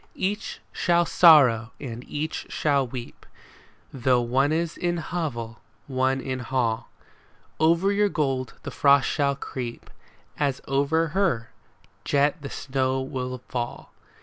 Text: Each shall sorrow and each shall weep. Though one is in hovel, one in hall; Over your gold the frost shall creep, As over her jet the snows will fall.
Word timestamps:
Each 0.15 0.59
shall 0.71 1.05
sorrow 1.05 1.73
and 1.79 2.03
each 2.09 2.47
shall 2.49 2.87
weep. 2.87 3.23
Though 3.93 4.21
one 4.23 4.51
is 4.51 4.75
in 4.75 4.97
hovel, 4.97 5.61
one 5.85 6.19
in 6.19 6.39
hall; 6.39 6.89
Over 7.59 7.91
your 7.91 8.09
gold 8.09 8.55
the 8.63 8.71
frost 8.71 9.07
shall 9.07 9.35
creep, 9.35 9.91
As 10.39 10.59
over 10.67 11.09
her 11.09 11.51
jet 12.03 12.41
the 12.41 12.49
snows 12.49 13.11
will 13.11 13.43
fall. 13.47 13.93